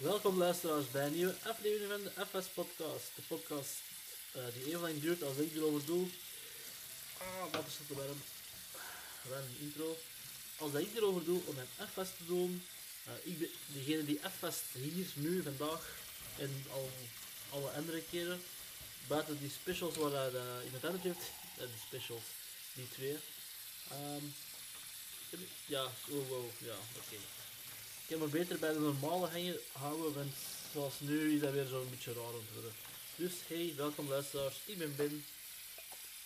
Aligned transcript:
Welkom 0.00 0.38
luisteraars 0.38 0.90
bij 0.90 1.06
een 1.06 1.12
nieuwe 1.12 1.34
aflevering 1.44 1.90
van 1.90 2.02
de 2.02 2.26
FS 2.26 2.48
Podcast. 2.48 3.10
De 3.14 3.22
podcast 3.28 3.70
eh, 4.32 4.42
die 4.54 4.66
even 4.66 4.80
lang 4.80 5.00
duurt 5.00 5.22
als 5.22 5.36
ik 5.36 5.54
erover 5.54 5.84
doe. 5.84 6.08
Ah, 7.18 7.52
wat 7.52 7.66
is 7.66 7.78
het 7.78 7.86
te 7.86 7.94
warm? 7.94 8.22
Intro. 9.60 9.96
Als 10.56 10.72
ik 10.72 10.96
erover 10.96 11.24
doe 11.24 11.40
om 11.44 11.56
een 11.58 11.88
FS 11.88 12.10
te 12.16 12.26
doen, 12.26 12.62
eh, 13.04 13.12
ik 13.22 13.38
ben 13.38 13.48
degene 13.66 14.04
die 14.04 14.20
FS 14.38 14.56
hier 14.72 15.06
nu 15.14 15.42
vandaag 15.42 15.96
en 16.38 16.64
al 16.72 16.90
alle 17.50 17.70
andere 17.70 18.02
keren, 18.10 18.42
buiten 19.06 19.38
die 19.38 19.50
specials 19.50 19.96
waar 19.96 20.12
hij 20.12 20.30
uh, 20.30 20.64
iemand 20.64 20.84
anders 20.84 21.02
heeft, 21.02 21.30
uh, 21.58 21.64
die 21.64 21.82
specials, 21.86 22.24
die 22.72 22.88
twee. 22.88 23.18
Ehm, 23.90 24.24
ja, 25.66 25.84
oh 25.84 26.28
wow, 26.28 26.50
ja, 26.58 26.74
oké. 26.96 27.16
Heb 28.10 28.18
me 28.18 28.38
beter 28.38 28.58
bij 28.58 28.72
de 28.72 28.78
normale 28.78 29.26
hangen 29.26 29.60
houden, 29.72 30.14
want 30.14 30.34
zoals 30.72 30.94
nu 30.98 31.34
is 31.34 31.40
dat 31.40 31.52
weer 31.52 31.66
zo'n 31.66 31.90
beetje 31.90 32.12
raar 32.12 32.34
om 32.34 32.46
te 32.46 32.52
worden. 32.52 32.72
Dus 33.16 33.32
hey, 33.46 33.74
welkom 33.76 34.08
luisteraars, 34.08 34.60
ik 34.64 34.78
ben 34.78 34.96
Ben. 34.96 35.24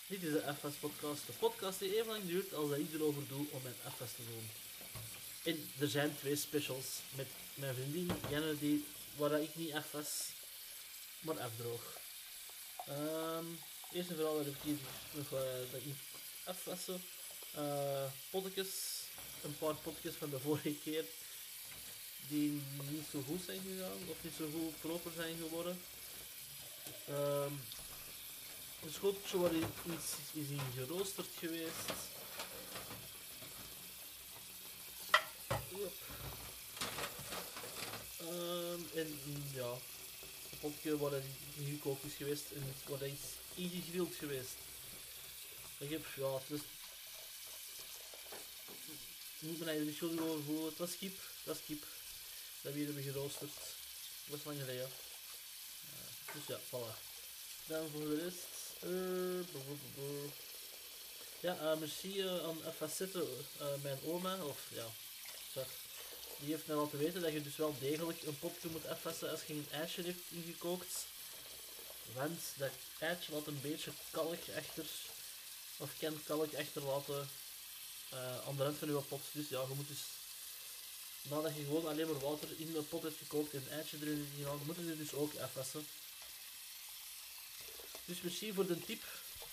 Dit 0.07 0.23
is 0.23 0.33
de 0.33 0.55
FS 0.59 0.77
podcast, 0.81 1.27
de 1.27 1.33
podcast 1.33 1.79
die 1.79 1.95
even 1.95 2.07
lang 2.07 2.27
duurt 2.27 2.55
als 2.55 2.71
ik 2.71 2.93
erover 2.93 3.29
doe 3.29 3.47
om 3.51 3.63
mijn 3.63 3.75
FS 3.75 4.13
te 4.17 4.23
doen. 4.33 4.51
En 5.43 5.71
er 5.79 5.89
zijn 5.89 6.17
twee 6.17 6.37
specials 6.37 6.87
met 7.11 7.27
mijn 7.55 7.75
vriendin 7.75 8.11
Janne, 8.31 8.59
die, 8.59 8.85
waar 9.17 9.43
ik 9.43 9.55
niet 9.55 9.75
FS, 9.75 10.11
maar 11.21 11.41
afdroog. 11.41 11.99
Um, 12.89 13.59
eerst 13.93 14.11
en 14.11 14.17
vooral 14.17 14.39
heb 14.39 14.47
ik 14.47 14.63
hier 14.63 14.77
nog 15.13 15.33
uh, 15.33 15.41
dat 15.71 15.81
ik 15.81 15.95
potjes, 18.31 18.71
een 19.43 19.59
paar 19.59 19.75
potjes 19.75 20.15
van 20.15 20.31
de 20.31 20.41
vorige 20.41 20.75
keer 20.85 21.05
die 22.29 22.63
niet 22.91 23.07
zo 23.11 23.23
goed 23.27 23.43
zijn 23.45 23.61
gegaan 23.61 24.09
of 24.09 24.17
niet 24.21 24.33
zo 24.37 24.51
goed 24.53 24.81
proper 24.81 25.13
zijn 25.17 25.37
geworden. 25.37 25.81
Een 28.85 28.93
schoteltje 28.93 29.39
waar 29.39 29.55
iets 29.55 30.13
is 30.33 30.49
in 30.49 30.61
geroosterd 30.77 31.29
geweest. 31.39 31.93
Um, 38.21 38.89
en 38.95 39.21
ja, 39.55 39.71
een 40.51 40.59
potje 40.61 40.99
waar 40.99 41.13
het 41.13 41.25
gekookt 41.65 42.05
is 42.05 42.15
geweest 42.15 42.51
en 42.51 42.75
waar 42.89 43.01
het 43.01 43.13
is 43.13 43.19
ingegrild 43.55 44.15
geweest. 44.15 44.55
Ik 45.79 45.91
heb, 45.91 46.07
ja, 46.17 46.41
dus 46.49 46.61
moet 49.39 49.59
me 49.59 49.65
eigenlijk 49.65 49.97
schuldig 49.97 50.21
over 50.21 50.45
voelen. 50.45 50.65
Het 50.65 50.79
was 50.79 50.97
kip, 50.99 51.17
dat 51.45 51.57
was 51.57 51.65
kip. 51.67 51.85
Dat 52.65 52.73
we 52.73 52.79
hier 52.79 52.87
hebben 52.87 53.13
geroosterd. 53.13 53.55
Dat 53.55 54.37
was 54.37 54.45
lang 54.45 54.59
geleden. 54.61 54.91
Uh, 55.85 56.35
dus 56.35 56.43
ja, 56.47 56.59
voilà. 56.59 56.95
Dan 57.67 57.91
voor 57.91 58.01
de 58.01 58.23
rest. 58.25 58.47
Uh, 58.83 60.31
ja, 61.41 61.73
uh, 61.73 61.79
merci 61.79 62.23
uh, 62.23 62.45
aan 62.45 62.59
Facette, 62.77 63.27
mijn 63.83 63.99
oma. 64.05 64.45
Of 64.45 64.61
ja, 64.69 64.87
zeg. 65.53 65.67
Die 66.39 66.51
heeft 66.55 66.67
mij 66.67 66.77
laten 66.77 66.99
weten 66.99 67.23
dat 67.23 67.33
je 67.33 67.43
dus 67.43 67.57
wel 67.57 67.77
degelijk 67.79 68.23
een 68.23 68.39
potje 68.39 68.69
moet 68.69 68.87
afwassen 68.87 69.31
als 69.31 69.41
je 69.47 69.53
een 69.53 69.69
ijsje 69.71 70.03
heeft 70.03 70.23
ingekookt. 70.29 71.07
Want 72.13 72.41
dat 72.57 72.71
eitje 72.99 73.33
laat 73.33 73.47
een 73.47 73.61
beetje 73.61 73.91
kalk 74.11 74.41
achter. 74.57 74.87
Of 75.77 75.91
kan 75.99 76.23
kalk 76.27 76.55
achterlaten 76.55 77.29
aan 78.47 78.57
de 78.57 78.63
rand 78.63 78.79
van 78.79 78.89
je 78.89 79.01
pot. 79.01 79.23
Dus 79.33 79.49
ja, 79.49 79.61
je 79.61 79.75
moet 79.75 79.89
dus 79.89 80.03
nadat 81.29 81.57
je 81.57 81.65
gewoon 81.65 81.87
alleen 81.87 82.07
maar 82.07 82.21
water 82.21 82.49
in 82.57 82.73
de 82.73 82.83
pot 82.83 83.03
hebt 83.03 83.19
gekookt 83.19 83.53
en 83.53 83.63
een 83.63 83.79
eitje 83.79 83.97
erin 84.01 84.29
gedaan, 84.37 84.61
moet 84.65 84.77
je 84.77 84.97
dus 84.97 85.13
ook 85.13 85.35
afwassen. 85.37 85.87
Dus 88.05 88.21
merci 88.21 88.53
voor 88.53 88.67
de 88.67 88.81
tip. 88.81 89.03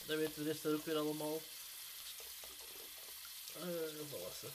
Dat 0.05 0.17
weten 0.17 0.43
de 0.43 0.51
rest 0.51 0.65
ook 0.65 0.85
weer 0.85 0.97
allemaal. 0.97 1.41
Uh, 3.57 3.63
voilà, 4.09 4.51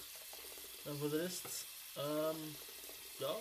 En 0.82 0.98
voor 0.98 1.10
de 1.10 1.20
rest, 1.20 1.64
um, 1.98 2.56
ja. 3.16 3.36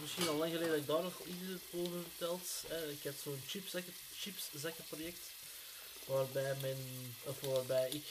Misschien 0.00 0.28
al 0.28 0.34
lang 0.34 0.52
geleden 0.52 0.70
dat 0.70 0.80
ik 0.80 0.86
daar 0.86 1.02
nog 1.02 1.20
iets 1.24 1.62
over 1.72 2.02
verteld. 2.02 2.48
Uh, 2.70 2.90
ik 2.90 3.02
heb 3.02 3.14
zo'n 3.22 3.42
chipszakken, 3.46 3.94
chipszakkenproject. 4.14 5.20
Waarbij, 6.04 6.56
mijn, 6.60 7.14
of 7.24 7.40
waarbij 7.40 7.90
ik 7.90 8.04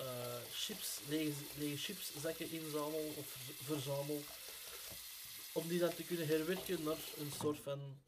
uh, 0.00 0.36
chips, 0.52 1.00
lege, 1.08 1.44
lege 1.58 1.76
chipszakken 1.76 2.50
inzamel 2.50 3.12
of 3.16 3.26
verzamel. 3.62 4.22
Om 5.52 5.68
die 5.68 5.78
dan 5.78 5.94
te 5.94 6.04
kunnen 6.04 6.26
herwerken 6.26 6.82
naar 6.82 6.98
een 7.16 7.32
soort 7.40 7.58
van 7.58 8.00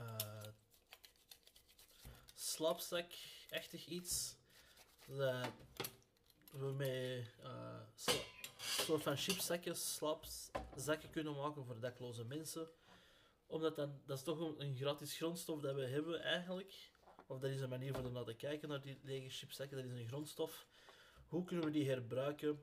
uh, 0.00 0.42
slapzak-achtig 2.34 3.86
iets. 3.86 4.34
Dat 5.06 5.46
we 6.50 6.72
met 6.72 7.26
uh, 7.44 7.80
soort 8.58 9.02
van 9.02 9.16
chipszakken, 9.16 9.76
slapzakken 9.76 11.10
kunnen 11.10 11.36
maken 11.36 11.64
voor 11.64 11.80
dakloze 11.80 12.24
mensen. 12.24 12.68
Omdat 13.46 13.76
dan, 13.76 14.00
dat 14.06 14.18
is 14.18 14.24
toch 14.24 14.40
een, 14.40 14.54
een 14.58 14.76
gratis 14.76 15.16
grondstof 15.16 15.60
dat 15.60 15.74
we 15.74 15.86
hebben 15.86 16.22
eigenlijk 16.22 16.74
of 17.26 17.38
dat 17.38 17.50
is 17.50 17.60
een 17.60 17.68
manier 17.68 17.94
voor 17.94 18.24
te 18.24 18.34
kijken 18.34 18.68
naar 18.68 18.80
die 18.80 18.98
lege 19.02 19.28
chipzakken. 19.28 19.76
Dat 19.76 19.86
is 19.86 20.00
een 20.00 20.08
grondstof. 20.08 20.66
Hoe 21.28 21.44
kunnen 21.44 21.64
we 21.64 21.70
die 21.70 21.88
herbruiken 21.88 22.62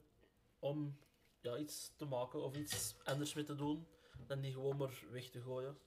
om 0.60 0.98
ja, 1.42 1.58
iets 1.58 1.92
te 1.96 2.06
maken 2.06 2.44
of 2.44 2.56
iets 2.56 2.96
anders 3.04 3.34
mee 3.34 3.44
te 3.44 3.56
doen 3.56 3.88
dan 4.28 4.42
die 4.42 4.52
gewoon 4.52 4.78
maar 4.78 5.04
weg 5.12 5.30
te 5.30 5.42
gooien. 5.42 5.78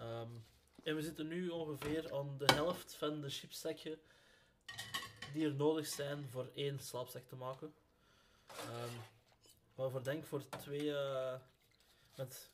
Um, 0.00 0.44
en 0.82 0.94
we 0.94 1.02
zitten 1.02 1.26
nu 1.26 1.48
ongeveer 1.48 2.14
aan 2.14 2.38
de 2.38 2.52
helft 2.52 2.94
van 2.94 3.20
de 3.20 3.30
chipzakken 3.30 4.00
die 5.32 5.44
er 5.44 5.54
nodig 5.54 5.86
zijn 5.86 6.28
voor 6.30 6.50
één 6.54 6.78
slaapzak 6.78 7.28
te 7.28 7.36
maken. 7.36 7.74
Um, 8.50 9.00
waarvoor 9.74 10.02
denk 10.02 10.24
voor 10.24 10.48
twee. 10.48 10.84
Uh, 10.84 11.34
met, 12.16 12.50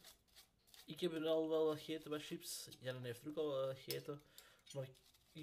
ik 0.84 1.00
heb 1.00 1.12
er 1.12 1.26
al 1.26 1.48
wel 1.48 1.72
gegeten 1.72 2.10
bij 2.10 2.20
chips. 2.20 2.68
Jan 2.80 3.04
heeft 3.04 3.22
er 3.22 3.28
ook 3.28 3.36
al 3.36 3.48
wel 3.48 3.74
gegeten. 3.74 4.22
Maar 4.74 4.84
ik 4.84 4.94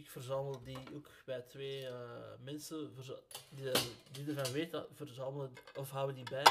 verzamel 0.02 0.64
die 0.64 0.78
ook 0.94 1.10
bij 1.26 1.42
twee 1.42 1.82
uh, 1.82 1.92
mensen 2.40 2.94
die, 3.50 3.72
die 4.12 4.36
ervan 4.36 4.54
weten, 4.54 4.86
verzamelen 4.94 5.54
of 5.76 5.90
houden 5.90 6.16
die 6.16 6.30
bij. 6.30 6.46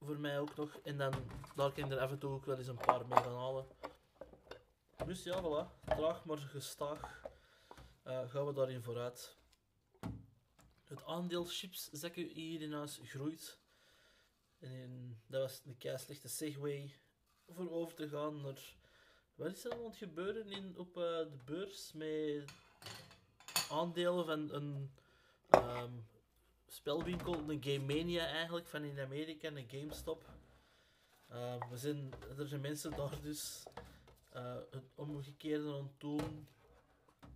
Voor 0.00 0.18
mij 0.18 0.40
ook 0.40 0.56
nog. 0.56 0.78
En 0.84 0.98
dan 0.98 1.12
daar 1.56 1.72
kan 1.72 1.84
ik 1.84 1.90
er 1.90 1.98
af 1.98 2.10
en 2.10 2.18
toe 2.18 2.30
ook 2.30 2.44
wel 2.44 2.58
eens 2.58 2.66
een 2.66 2.76
paar 2.76 3.06
mee 3.06 3.18
gaan 3.18 3.36
halen. 3.36 3.66
Dus 5.06 5.22
ja, 5.22 5.42
voilà. 5.42 5.84
Traag 5.84 6.24
maar 6.24 6.38
gestaag 6.38 7.22
uh, 8.06 8.30
gaan 8.30 8.46
we 8.46 8.52
daarin 8.52 8.82
vooruit. 8.82 9.36
Het 10.84 11.04
aandeel 11.04 11.44
chipszakken 11.44 12.28
hier 12.28 12.62
in 12.62 12.88
groeit. 12.88 13.58
En 14.58 15.22
dat 15.26 15.40
was 15.42 15.62
een 15.64 15.78
kei 15.78 15.98
slechte 15.98 16.28
segway 16.28 16.94
voor 17.48 17.70
over 17.70 17.94
te 17.94 18.08
gaan 18.08 18.40
naar 18.40 18.74
wat 19.40 19.52
is 19.52 19.64
er 19.64 19.72
aan 19.72 19.84
het 19.84 19.96
gebeuren 19.96 20.46
in, 20.46 20.74
op 20.76 20.96
uh, 20.96 21.02
de 21.04 21.38
beurs 21.44 21.92
met 21.92 22.44
aandelen 23.70 24.24
van 24.24 24.52
een 24.52 24.90
um, 25.50 26.06
spelwinkel, 26.66 27.34
een 27.34 27.62
Game 27.62 27.94
Mania 27.94 28.26
eigenlijk, 28.26 28.66
van 28.66 28.82
in 28.82 29.00
Amerika, 29.00 29.48
een 29.48 29.68
GameStop. 29.68 30.24
Uh, 31.30 31.54
we 31.70 32.08
er 32.38 32.46
zijn 32.46 32.60
mensen 32.60 32.96
daar 32.96 33.20
dus 33.22 33.62
uh, 34.36 34.56
het 34.70 34.84
omgekeerde 34.94 35.68
aan 35.68 35.74
het 35.74 36.00
doen 36.00 36.48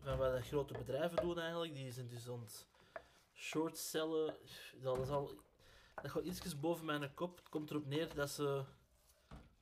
van 0.01 0.19
wat 0.19 0.47
grote 0.47 0.73
bedrijven 0.73 1.23
doen 1.23 1.39
eigenlijk. 1.39 1.75
Die 1.75 1.93
zijn 1.93 2.09
dus 2.09 2.29
aan 2.29 2.47
shortcellen. 3.35 4.37
Dat, 4.81 4.99
is 4.99 5.09
al, 5.09 5.31
dat 5.95 6.11
gaat 6.11 6.25
iets 6.25 6.61
boven 6.61 6.85
mijn 6.85 7.15
kop. 7.15 7.37
Het 7.37 7.49
komt 7.49 7.71
erop 7.71 7.87
neer 7.87 8.15
dat 8.15 8.31
ze 8.31 8.65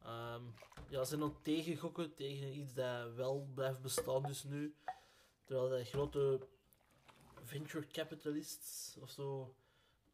Um, 0.06 0.54
ja, 0.88 1.02
ze 1.02 1.04
zijn 1.04 1.20
dan 1.20 1.43
tegengokken 1.43 2.14
tegen 2.14 2.58
iets 2.58 2.75
dat 2.75 3.14
wel 3.14 3.49
blijft 3.54 3.81
bestaan 3.81 4.22
dus 4.22 4.44
nu. 4.44 4.75
Terwijl 5.44 5.69
de 5.69 5.84
grote 5.84 6.40
venture 7.43 7.87
capitalists 7.87 8.96
of 9.00 9.10
zo, 9.10 9.54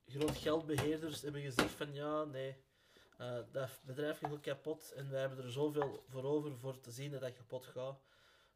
groot 0.06 0.36
geldbeheerders 0.36 1.22
hebben 1.22 1.42
gezegd 1.42 1.70
van 1.70 1.94
ja, 1.94 2.24
nee, 2.24 2.56
uh, 3.20 3.38
dat 3.52 3.70
bedrijf 3.84 4.18
gaat 4.18 4.40
kapot 4.40 4.92
en 4.92 5.10
wij 5.10 5.20
hebben 5.20 5.44
er 5.44 5.52
zoveel 5.52 6.04
voor 6.08 6.24
over 6.24 6.58
voor 6.58 6.80
te 6.80 6.90
zien 6.90 7.10
dat 7.10 7.20
dat 7.20 7.32
kapot 7.32 7.66
gaat. 7.66 8.02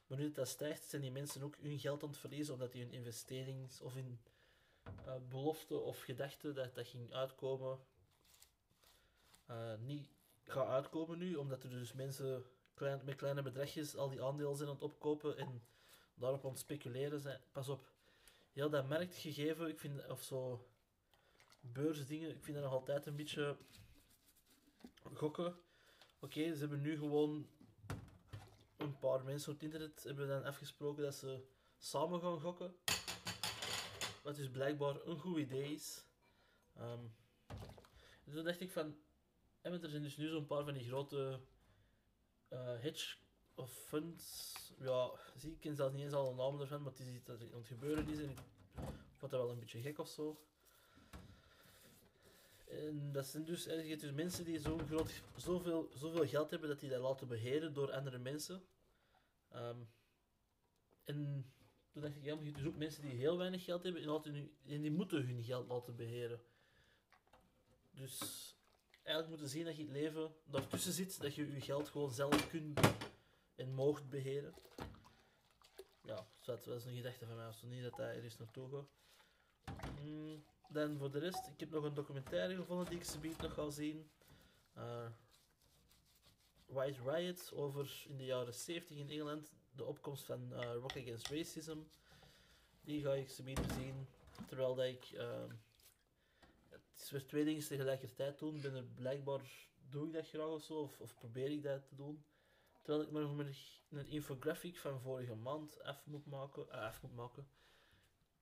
Maar 0.06 0.18
nu 0.18 0.24
dat 0.24 0.34
dat 0.34 0.48
stijgt, 0.48 0.88
zijn 0.88 1.02
die 1.02 1.10
mensen 1.10 1.42
ook 1.42 1.56
hun 1.60 1.78
geld 1.78 2.02
aan 2.02 2.08
het 2.08 2.18
verliezen 2.18 2.54
omdat 2.54 2.72
die 2.72 2.82
hun 2.82 2.92
investerings- 2.92 3.80
of 3.80 3.96
in 3.96 4.20
uh, 5.06 5.14
belofte 5.28 5.78
of 5.78 6.00
gedachten 6.00 6.54
dat 6.54 6.74
dat 6.74 6.86
ging 6.86 7.12
uitkomen 7.12 7.78
uh, 9.50 9.74
niet 9.78 10.08
gaat 10.52 10.68
uitkomen 10.68 11.18
nu, 11.18 11.34
omdat 11.34 11.62
er 11.62 11.70
dus 11.70 11.92
mensen 11.92 12.44
klein, 12.74 13.00
met 13.04 13.16
kleine 13.16 13.42
bedragjes 13.42 13.96
al 13.96 14.08
die 14.10 14.22
aandelen 14.22 14.56
zijn 14.56 14.68
aan 14.68 14.74
het 14.74 14.84
opkopen 14.84 15.36
en 15.36 15.62
daarop 16.14 16.44
aan 16.44 16.50
het 16.50 16.58
speculeren 16.58 17.20
zijn. 17.20 17.40
Pas 17.52 17.68
op, 17.68 17.86
heel 18.52 18.70
dat 18.70 18.88
marktgegeven, 18.88 19.68
ik 19.68 19.78
vind, 19.78 20.08
of 20.08 20.22
zo, 20.22 20.66
beursdingen, 21.60 22.30
ik 22.30 22.44
vind 22.44 22.56
dat 22.56 22.64
nog 22.64 22.74
altijd 22.74 23.06
een 23.06 23.16
beetje 23.16 23.56
gokken. 25.14 25.56
Oké, 26.20 26.52
ze 26.52 26.60
hebben 26.60 26.80
nu 26.80 26.98
gewoon 26.98 27.46
een 28.76 28.98
paar 28.98 29.24
mensen 29.24 29.52
op 29.52 29.60
het 29.60 29.64
internet 29.64 30.02
hebben 30.02 30.28
dan 30.28 30.44
afgesproken 30.44 31.02
dat 31.02 31.14
ze 31.14 31.44
samen 31.78 32.20
gaan 32.20 32.40
gokken. 32.40 32.74
Wat 34.22 34.36
dus 34.36 34.50
blijkbaar 34.50 34.96
een 35.04 35.18
goed 35.18 35.38
idee 35.38 35.72
is. 35.72 36.04
Ehm, 36.76 37.04
dus 38.24 38.34
toen 38.34 38.44
dacht 38.44 38.60
ik 38.60 38.70
van, 38.70 38.96
en 39.62 39.82
er 39.82 39.88
zijn 39.88 40.02
dus 40.02 40.16
nu 40.16 40.28
zo'n 40.28 40.46
paar 40.46 40.64
van 40.64 40.74
die 40.74 40.86
grote 40.88 41.40
eh, 42.48 42.80
hedge 42.80 43.16
of 43.54 43.72
funds. 43.72 44.52
Ja, 44.78 45.10
zie, 45.36 45.50
ik 45.50 45.60
ken 45.60 45.76
zelfs 45.76 45.94
niet 45.94 46.04
eens 46.04 46.12
al 46.12 46.30
de 46.30 46.34
namen 46.34 46.60
ervan, 46.60 46.82
maar 46.82 46.92
het 46.92 47.00
is 47.00 47.14
iets 47.14 47.24
dat 47.24 47.40
er 47.40 47.46
aan 47.52 47.58
het 47.58 47.66
gebeuren 47.66 48.08
is 48.08 48.18
en 48.18 48.30
ik 48.30 48.38
vond 49.16 49.30
dat 49.30 49.40
wel 49.40 49.50
een 49.50 49.58
beetje 49.58 49.80
gek 49.80 49.98
of 49.98 50.08
zo. 50.08 50.40
En 52.68 53.12
dat 53.12 53.26
zijn 53.26 53.44
dus, 53.44 53.66
er 53.66 53.84
zijn 53.84 53.98
dus 53.98 54.12
mensen 54.12 54.44
die 54.44 54.58
zo'n 54.58 54.86
groot, 54.86 55.22
zoveel, 55.36 55.90
zoveel 55.94 56.26
geld 56.26 56.50
hebben 56.50 56.68
dat 56.68 56.80
die 56.80 56.90
dat 56.90 57.00
laten 57.00 57.28
beheren 57.28 57.74
door 57.74 57.92
andere 57.92 58.18
mensen. 58.18 58.62
Ehm, 59.48 59.78
en 61.04 61.46
toen 61.90 62.02
dacht 62.02 62.16
ik, 62.16 62.24
ja, 62.24 62.34
maar 62.34 62.44
je 62.44 62.50
hebt 62.50 62.62
dus 62.62 62.72
ook 62.72 62.78
mensen 62.78 63.02
die 63.02 63.10
heel 63.10 63.38
weinig 63.38 63.64
geld 63.64 63.82
hebben 63.82 64.02
en, 64.02 64.08
laten 64.08 64.34
en 64.66 64.80
die 64.80 64.90
moeten 64.90 65.26
hun 65.26 65.42
geld 65.42 65.68
laten 65.68 65.96
beheren. 65.96 66.40
Dus 67.90 68.20
eigenlijk 69.02 69.28
moeten 69.28 69.48
zien 69.48 69.64
dat 69.64 69.76
je 69.76 69.82
het 69.82 69.92
leven 69.92 70.34
daartussen 70.44 70.92
zit, 70.92 71.20
dat 71.20 71.34
je 71.34 71.52
je 71.52 71.60
geld 71.60 71.88
gewoon 71.88 72.12
zelf 72.12 72.48
kunt 72.48 72.80
en 73.54 73.74
moogt 73.74 74.08
beheren. 74.08 74.54
Ja, 76.02 76.26
dat 76.44 76.64
was 76.64 76.84
een 76.84 76.96
gedachte 76.96 77.26
van 77.26 77.36
mij, 77.36 77.46
als 77.46 77.62
niet 77.62 77.82
dat 77.82 77.96
dat 77.96 78.06
ergens 78.06 78.38
naartoe 78.38 78.68
gaat. 78.70 78.88
Mm, 80.00 80.44
dan 80.68 80.98
voor 80.98 81.10
de 81.10 81.18
rest, 81.18 81.46
ik 81.46 81.60
heb 81.60 81.70
nog 81.70 81.84
een 81.84 81.94
documentaire 81.94 82.54
gevonden 82.54 82.86
die 82.86 82.98
ik 82.98 83.04
ze 83.04 83.18
nog 83.40 83.54
ga 83.54 83.70
zien. 83.70 84.10
Uh, 84.76 85.06
White 86.66 87.02
Riot 87.10 87.52
over 87.54 88.04
in 88.08 88.16
de 88.16 88.24
jaren 88.24 88.54
70 88.54 88.96
in 88.96 89.10
Engeland, 89.10 89.52
de 89.70 89.84
opkomst 89.84 90.24
van 90.24 90.52
uh, 90.52 90.74
Rock 90.74 90.96
Against 90.96 91.28
Racism. 91.28 91.78
Die 92.80 93.02
ga 93.02 93.12
ik 93.12 93.28
ze 93.28 93.42
zien. 93.78 94.08
Terwijl 94.46 94.74
dat 94.74 94.86
ik. 94.86 95.10
Uh, 95.10 95.44
het 97.00 97.10
weer 97.10 97.26
twee 97.26 97.44
dingen 97.44 97.66
tegelijkertijd 97.66 98.38
doen. 98.38 98.60
Ben 98.60 98.74
er 98.74 98.84
blijkbaar 98.84 99.70
doe 99.92 100.06
ik 100.06 100.12
dat 100.12 100.28
graag 100.28 100.46
of 100.46 100.62
zo, 100.62 100.74
of, 100.74 101.00
of 101.00 101.14
probeer 101.14 101.50
ik 101.50 101.62
dat 101.62 101.88
te 101.88 101.94
doen. 101.94 102.24
Terwijl 102.82 103.04
ik 103.04 103.10
maar 103.10 103.22
nog 103.22 103.56
een 103.90 104.06
infographic 104.06 104.78
van 104.78 105.00
vorige 105.00 105.34
maand 105.34 105.82
af 105.82 106.06
moet 106.06 106.26
maken. 106.26 106.66
Uh, 106.68 106.72
af 106.72 107.02
moet 107.02 107.14
maken. 107.14 107.48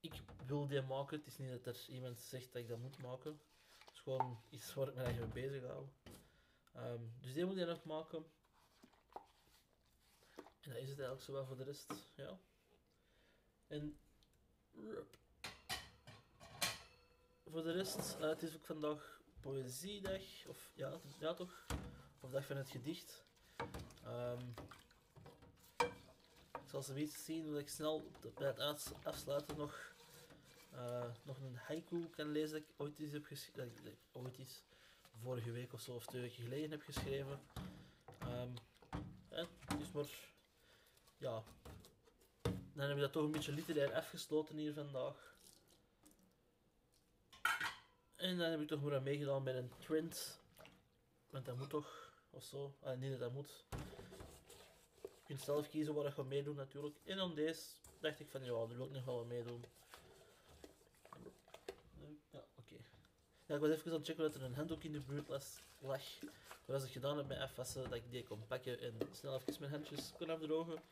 Ik 0.00 0.23
wil 0.47 0.67
die 0.67 0.82
maken. 0.82 1.19
Het 1.19 1.26
is 1.26 1.38
niet 1.38 1.64
dat 1.64 1.67
er 1.67 1.88
iemand 1.88 2.20
zegt 2.20 2.52
dat 2.52 2.62
ik 2.62 2.69
dat 2.69 2.79
moet 2.79 3.02
maken. 3.02 3.41
Het 3.79 3.93
is 3.93 4.00
gewoon 4.00 4.41
iets 4.50 4.75
waar 4.75 4.88
ik 4.88 4.94
me 4.94 5.02
eigenlijk 5.02 5.35
mee 5.35 5.49
bezig 5.49 5.67
hou. 5.67 5.87
Um, 6.76 7.12
dus 7.20 7.32
die 7.32 7.44
moet 7.44 7.56
je 7.56 7.64
nog 7.64 7.85
maken. 7.85 8.25
En 10.61 10.70
dat 10.70 10.76
is 10.76 10.88
het 10.88 10.99
eigenlijk 10.99 11.23
zo 11.23 11.32
wel 11.32 11.47
voor 11.47 11.56
de 11.56 11.64
rest. 11.64 11.93
Ja. 12.17 12.38
En. 13.67 13.99
Voor 17.50 17.62
de 17.62 17.73
rest, 17.73 18.17
uh, 18.20 18.29
het 18.29 18.43
is 18.43 18.55
ook 18.55 18.64
vandaag 18.64 19.20
poëziedag. 19.41 20.23
Of 20.47 20.70
ja, 20.75 21.00
ja 21.19 21.35
toch? 21.35 21.67
Of 22.20 22.31
dag 22.31 22.47
van 22.47 22.56
het 22.56 22.69
gedicht. 22.69 23.25
Um, 24.06 24.55
ik 26.52 26.76
zal 26.76 26.82
zoiets 26.82 27.25
zien 27.25 27.50
dat 27.50 27.61
ik 27.61 27.69
snel 27.69 28.11
bij 28.35 28.47
het 28.47 28.93
afsluiten 29.02 29.56
nog, 29.56 29.94
uh, 30.75 31.05
nog 31.23 31.41
een 31.41 31.56
haiku 31.56 32.08
kan 32.08 32.32
lezen 32.32 32.52
dat 32.52 32.61
ik 32.61 32.75
ooit 32.76 32.99
eens 32.99 33.12
heb 33.12 33.25
geschreven. 33.25 33.99
Ooit 34.12 34.38
eens 34.38 34.62
vorige 35.23 35.50
week 35.50 35.73
of 35.73 35.81
zo, 35.81 35.94
of 35.94 36.06
twee 36.06 36.23
weken 36.23 36.43
geleden 36.43 36.70
heb 36.70 36.82
geschreven. 36.82 37.41
Um, 38.25 38.55
dus 39.79 39.93
maar, 39.93 40.08
ja. 41.19 41.43
Dan 42.43 42.88
heb 42.88 42.97
ik 42.97 43.00
dat 43.02 43.12
toch 43.12 43.25
een 43.25 43.31
beetje 43.31 43.52
literair 43.52 43.94
afgesloten 43.94 44.56
hier 44.56 44.73
vandaag. 44.73 45.38
En 48.20 48.38
dan 48.38 48.50
heb 48.50 48.61
ik 48.61 48.69
toch 48.69 48.82
maar 48.82 48.94
aan 48.94 49.02
meegedaan 49.02 49.43
met 49.43 49.55
een 49.55 49.72
trend. 49.78 50.40
Want 51.31 51.44
dat 51.44 51.56
moet 51.56 51.70
toch, 51.70 52.12
of 52.31 52.43
zo. 52.43 52.75
Ah, 52.82 52.99
niet 52.99 53.19
dat 53.19 53.32
moet. 53.32 53.64
Je 55.02 55.25
kunt 55.25 55.40
zelf 55.40 55.69
kiezen 55.69 55.94
waar 55.94 56.05
je 56.05 56.11
gaat 56.11 56.26
meedoen 56.26 56.56
natuurlijk. 56.56 56.96
En 57.05 57.17
dan 57.17 57.34
deze 57.34 57.62
dacht 58.00 58.20
ik 58.20 58.28
van, 58.28 58.44
ja, 58.44 58.67
daar 58.67 58.76
wil 58.76 58.87
ik 58.87 58.93
nog 58.93 59.05
wel 59.05 59.25
meedoen. 59.25 59.64
Ja, 63.46 63.55
ik 63.55 63.61
was 63.61 63.70
even 63.70 63.90
aan 63.90 63.96
het 63.96 64.06
checken 64.06 64.23
dat 64.23 64.34
er 64.34 64.43
een 64.43 64.55
handdoek 64.55 64.84
in 64.84 64.93
de 64.93 65.00
buurt 65.00 65.28
lag. 65.28 65.44
Maar 65.81 66.76
als 66.78 66.84
ik 66.84 66.93
gedaan 66.93 67.16
heb 67.16 67.26
met 67.26 67.38
afwassen, 67.38 67.82
dat 67.82 67.94
ik 67.94 68.11
die 68.11 68.25
kon 68.25 68.46
pakken 68.46 68.81
en 68.81 68.99
snel 69.12 69.34
even 69.34 69.56
mijn 69.61 69.73
handjes 69.73 70.12
kon 70.19 70.31
afdrogen. 70.31 70.82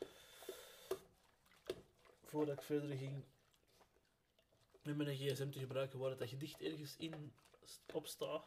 Voordat 2.24 2.56
ik 2.56 2.62
verder 2.62 2.96
ging 2.96 3.24
met 4.82 4.96
mijn 4.96 5.16
gsm 5.16 5.50
te 5.50 5.58
gebruiken 5.58 5.98
waar 5.98 6.10
het 6.10 6.19
dat 6.19 6.28
gedicht 6.28 6.60
ergens 6.60 6.96
in 6.96 7.32
opstaat. 7.92 8.44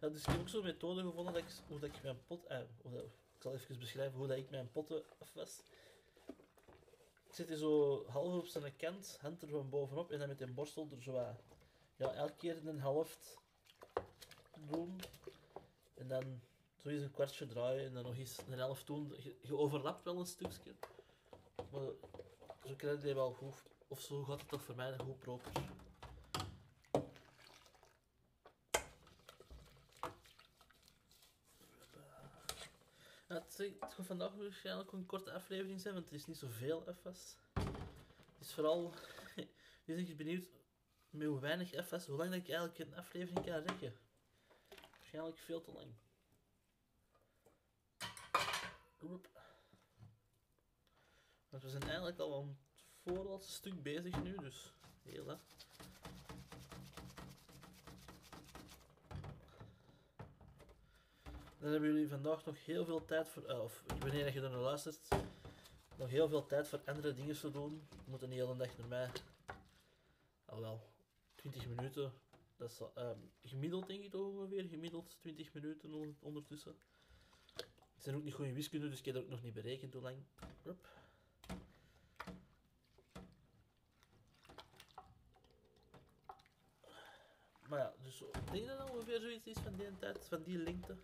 Ja, 0.00 0.08
dus 0.08 0.24
ik 0.24 0.40
ook 0.40 0.48
zo'n 0.48 0.62
methode 0.62 1.02
gevonden 1.02 1.32
dat 1.32 1.42
ik, 1.42 1.48
hoe 1.68 1.78
dat 1.78 1.88
ik 1.88 2.02
mijn 2.02 2.24
pot... 2.26 2.46
Eh, 2.46 2.58
ik 3.34 3.42
zal 3.48 3.54
even 3.54 3.78
beschrijven 3.78 4.18
hoe 4.18 4.26
dat 4.26 4.36
ik 4.36 4.50
mijn 4.50 4.70
potten 4.72 5.02
afwas. 5.18 5.62
Ik 7.28 7.34
zit 7.34 7.48
hier 7.48 7.56
zo 7.56 8.04
half 8.06 8.34
op 8.34 8.46
zijn 8.46 8.76
kant, 8.76 9.18
hand 9.20 9.42
er 9.42 9.48
van 9.48 9.68
bovenop 9.68 10.10
en 10.10 10.18
dan 10.18 10.28
met 10.28 10.40
een 10.40 10.54
borstel 10.54 10.88
er 10.96 11.02
zo. 11.02 11.12
Ja, 11.96 12.12
elke 12.12 12.36
keer 12.36 12.66
een 12.66 12.80
helft 12.80 13.38
doen. 14.54 15.00
En 15.94 16.08
dan 16.08 16.40
zo 16.76 16.88
eens 16.88 17.02
een 17.02 17.10
kwartje 17.10 17.46
draaien 17.46 17.86
en 17.86 17.94
dan 17.94 18.02
nog 18.02 18.16
eens 18.16 18.38
een 18.46 18.58
helft 18.58 18.86
doen. 18.86 19.14
Je, 19.40 19.56
overlapt 19.56 20.04
wel 20.04 20.18
een 20.18 20.26
stukje. 20.26 20.74
Maar 21.72 21.90
zo 22.64 22.74
krijg 22.76 23.02
je 23.02 23.14
wel 23.14 23.32
goed. 23.32 23.62
Of 23.88 24.00
zo 24.00 24.22
gaat 24.22 24.40
het 24.40 24.48
toch 24.48 24.62
voor 24.62 24.76
mij 24.76 24.98
goed 24.98 25.18
proper. 25.18 25.52
het, 33.26 33.70
gaat 33.80 34.06
vandaag 34.06 34.34
waarschijnlijk 34.34 34.92
een 34.92 35.06
korte 35.06 35.32
aflevering 35.32 35.80
zijn, 35.80 35.94
want 35.94 36.08
er 36.08 36.14
is 36.14 36.26
niet 36.26 36.36
zoveel 36.36 36.84
FS. 37.00 37.36
is 38.38 38.52
vooral... 38.52 38.94
Nu 39.84 39.94
ben 39.94 40.08
ik 40.08 40.16
benieuwd 40.16 40.46
met 41.10 41.26
hoe 41.26 41.40
weinig 41.40 41.86
FS, 41.86 42.06
hoe 42.06 42.16
lang 42.16 42.30
dat 42.30 42.38
ik 42.38 42.48
eigenlijk 42.48 42.78
een 42.78 42.94
aflevering 42.94 43.46
kan 43.46 43.62
rekken. 43.62 43.96
Waarschijnlijk 44.98 45.38
veel 45.38 45.60
te 45.60 45.72
lang. 45.72 45.94
Want 51.52 51.64
we 51.64 51.70
zijn 51.70 51.82
eigenlijk 51.82 52.18
al 52.18 52.34
aan 52.34 52.56
het 53.32 53.44
stuk 53.44 53.82
bezig 53.82 54.22
nu, 54.22 54.36
dus 54.36 54.72
heel 55.02 55.26
hè. 55.26 55.34
Dan 61.58 61.70
hebben 61.70 61.92
jullie 61.92 62.08
vandaag 62.08 62.44
nog 62.44 62.64
heel 62.64 62.84
veel 62.84 63.04
tijd 63.04 63.28
voor, 63.28 63.50
uh, 63.50 63.62
of 63.62 63.84
wanneer 63.98 64.32
je 64.32 64.40
er 64.40 64.50
naar 64.50 64.60
luistert, 64.60 65.08
nog 65.96 66.08
heel 66.08 66.28
veel 66.28 66.46
tijd 66.46 66.68
voor 66.68 66.80
andere 66.86 67.14
dingen 67.14 67.38
te 67.38 67.50
doen. 67.50 67.86
We 67.88 68.10
moeten 68.10 68.28
niet 68.28 68.38
de 68.38 68.44
hele 68.44 68.58
dag 68.58 68.78
naar 68.78 68.88
mij. 68.88 69.10
Al 70.44 70.60
wel, 70.60 70.80
20 71.34 71.68
minuten. 71.68 72.12
Dat 72.56 72.70
is 72.70 72.80
uh, 72.80 73.10
gemiddeld 73.42 73.86
denk 73.86 74.02
ik 74.02 74.10
toch 74.10 74.26
ongeveer, 74.26 74.64
gemiddeld 74.64 75.16
20 75.20 75.52
minuten 75.52 76.16
ondertussen. 76.20 76.76
Het 77.94 78.02
zijn 78.02 78.16
ook 78.16 78.22
niet 78.22 78.34
goed 78.34 78.46
in 78.46 78.54
wiskunde, 78.54 78.88
dus 78.88 78.98
ik 78.98 79.04
heb 79.04 79.14
dat 79.14 79.24
ook 79.24 79.30
nog 79.30 79.42
niet 79.42 79.54
berekend 79.54 79.92
hoe 79.92 80.02
lang. 80.02 80.16
Hup. 80.62 81.01
Maar 87.72 87.80
ja, 87.80 87.92
dus 88.02 88.22
denk 88.50 88.66
dat 88.66 88.78
het 88.78 88.90
ongeveer 88.90 89.20
zoiets 89.20 89.46
is 89.46 89.56
van 89.62 89.74
die 89.74 89.98
tijd, 89.98 90.26
van 90.28 90.42
die 90.42 90.58
lengte. 90.58 90.96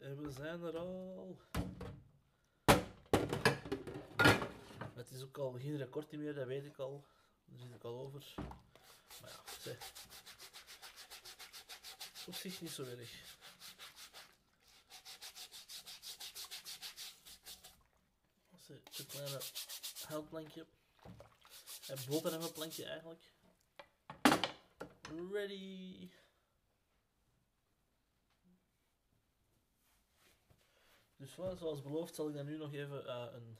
en 0.00 0.22
we 0.22 0.30
zijn 0.30 0.62
er 0.62 0.78
al. 0.78 1.38
Het 4.94 5.10
is 5.10 5.22
ook 5.22 5.38
al 5.38 5.52
geen 5.52 5.76
record 5.76 6.12
meer, 6.12 6.34
dat 6.34 6.46
weet 6.46 6.64
ik 6.64 6.78
al. 6.78 7.04
Daar 7.44 7.58
zit 7.58 7.74
ik 7.74 7.84
al 7.84 7.98
over. 7.98 8.34
Maar 9.20 9.30
ja, 9.30 9.60
zeg. 9.60 9.92
Op 12.26 12.34
zich 12.34 12.60
niet 12.60 12.70
zo 12.70 12.82
erg. 12.84 13.34
Een 18.98 19.03
kleine 19.14 19.40
houtplankje. 20.08 20.66
En 21.86 21.96
boterhammenplankje 22.08 22.84
eigenlijk. 22.84 23.22
Ready. 25.32 26.08
Dus 31.16 31.34
zoals 31.34 31.82
beloofd 31.82 32.14
zal 32.14 32.28
ik 32.28 32.34
dan 32.34 32.46
nu 32.46 32.56
nog 32.56 32.72
even 32.72 33.06
eh, 33.06 33.26
een, 33.32 33.58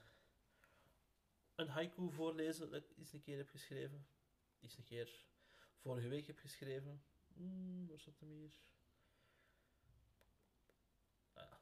een 1.54 1.68
haiku 1.68 2.10
voorlezen 2.10 2.70
dat 2.70 2.82
ik 2.82 2.96
eens 2.96 3.12
een 3.12 3.22
keer 3.22 3.36
heb 3.36 3.48
geschreven. 3.48 4.06
Eens 4.60 4.76
een 4.76 4.84
keer 4.84 5.24
vorige 5.76 6.08
week 6.08 6.26
heb 6.26 6.38
geschreven. 6.38 7.04
Hmm, 7.34 7.86
waar 7.88 8.00
zat 8.00 8.18
hem 8.18 8.30
hier? 8.30 8.60
Ja. 11.34 11.60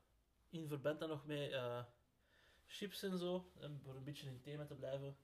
in 0.49 0.68
verband 0.68 0.99
dan 0.99 1.08
nog 1.08 1.26
met 1.26 1.50
eh, 1.50 1.84
chips 2.72 3.02
en 3.02 3.18
zo, 3.18 3.50
en 3.60 3.80
voor 3.82 3.94
een 3.94 4.04
beetje 4.04 4.26
in 4.26 4.32
het 4.32 4.42
thema 4.42 4.64
te 4.64 4.74
blijven. 4.74 5.16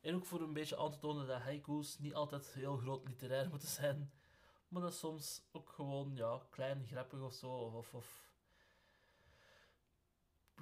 En 0.00 0.14
ook 0.14 0.26
voor 0.26 0.40
een 0.40 0.52
beetje 0.52 0.78
aan 0.78 0.90
te 0.90 0.98
tonen 0.98 1.26
dat 1.26 1.40
haiku's 1.40 1.98
niet 1.98 2.14
altijd 2.14 2.52
heel 2.52 2.76
groot 2.76 3.08
literair 3.08 3.48
moeten 3.48 3.68
zijn, 3.68 4.12
maar 4.68 4.82
dat 4.82 4.94
soms 4.94 5.42
ook 5.52 5.68
gewoon 5.68 6.16
ja, 6.16 6.46
klein, 6.50 6.86
grappig 6.86 7.20
of 7.20 7.34
zo, 7.34 7.50
of, 7.50 7.94
of, 7.94 8.22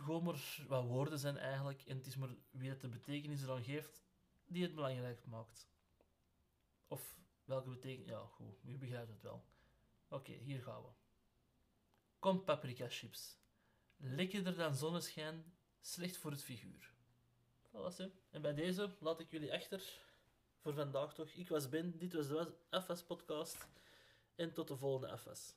gewoon 0.00 0.24
maar 0.24 0.64
wat 0.68 0.84
woorden 0.84 1.18
zijn 1.18 1.36
eigenlijk. 1.36 1.82
En 1.82 1.96
het 1.96 2.06
is 2.06 2.16
maar 2.16 2.34
wie 2.50 2.70
het 2.70 2.80
de 2.80 2.88
betekenis 2.88 3.42
eraan 3.42 3.64
geeft, 3.64 4.02
die 4.46 4.62
het 4.62 4.74
belangrijk 4.74 5.26
maakt. 5.26 5.68
Of 6.88 7.18
welke 7.44 7.70
betekenis... 7.70 8.08
Ja, 8.08 8.26
goed, 8.26 8.62
u 8.64 8.78
begrijpt 8.78 9.10
het 9.10 9.22
wel. 9.22 9.44
Oké, 10.08 10.32
hier 10.32 10.62
gaan 10.62 10.82
we. 10.82 10.88
Kom 12.18 12.44
paprika 12.44 12.88
chips. 12.88 13.38
Lekkerder 13.96 14.56
dan 14.56 14.74
zonneschijn, 14.74 15.54
slecht 15.80 16.16
voor 16.16 16.30
het 16.30 16.42
figuur. 16.42 16.92
Voilà, 17.68 17.96
hè. 17.96 18.08
En 18.30 18.42
bij 18.42 18.54
deze 18.54 18.90
laat 18.98 19.20
ik 19.20 19.30
jullie 19.30 19.52
achter 19.52 19.82
voor 20.60 20.74
vandaag 20.74 21.14
toch. 21.14 21.28
Ik 21.28 21.48
was 21.48 21.68
Ben, 21.68 21.98
dit 21.98 22.12
was 22.12 22.28
de 22.28 22.54
FS-podcast. 22.70 23.66
En 24.34 24.52
tot 24.52 24.68
de 24.68 24.76
volgende 24.76 25.18
FS. 25.18 25.54